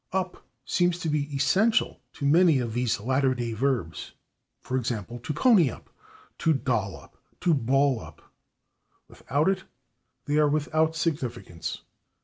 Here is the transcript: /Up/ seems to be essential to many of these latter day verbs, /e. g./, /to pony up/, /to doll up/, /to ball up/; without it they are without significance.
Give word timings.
/Up/ 0.11 0.41
seems 0.65 0.97
to 1.01 1.09
be 1.09 1.31
essential 1.31 2.01
to 2.13 2.25
many 2.25 2.57
of 2.57 2.73
these 2.73 2.99
latter 2.99 3.35
day 3.35 3.53
verbs, 3.53 4.13
/e. 4.63 4.83
g./, 4.83 4.95
/to 5.19 5.35
pony 5.35 5.69
up/, 5.69 5.91
/to 6.39 6.63
doll 6.63 6.97
up/, 6.97 7.15
/to 7.39 7.53
ball 7.53 7.99
up/; 7.99 8.23
without 9.07 9.47
it 9.47 9.65
they 10.25 10.39
are 10.39 10.49
without 10.49 10.95
significance. 10.95 11.83